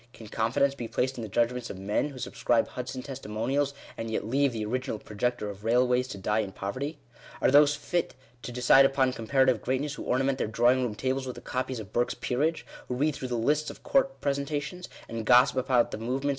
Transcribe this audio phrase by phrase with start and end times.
[0.13, 4.25] Can confidence be placed in the judgments of men who subscribe Hudson testimonials, and yet
[4.25, 6.97] leave the original projector of railways to die in poverty?
[7.39, 11.27] Are those fit to decide upon comparative greatness who orna ment their drawing room tables
[11.27, 15.23] with a copy of Burke's Peerage; who read through the lists of court presentations, and
[15.23, 16.29] gossip about the movements.